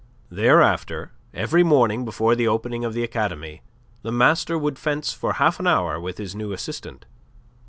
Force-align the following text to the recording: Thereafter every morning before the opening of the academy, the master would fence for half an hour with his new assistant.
Thereafter 0.31 1.11
every 1.31 1.61
morning 1.61 2.05
before 2.05 2.33
the 2.35 2.47
opening 2.47 2.83
of 2.83 2.95
the 2.95 3.03
academy, 3.03 3.61
the 4.01 4.11
master 4.11 4.57
would 4.57 4.79
fence 4.79 5.13
for 5.13 5.33
half 5.33 5.59
an 5.59 5.67
hour 5.67 5.99
with 5.99 6.17
his 6.17 6.33
new 6.33 6.53
assistant. 6.53 7.05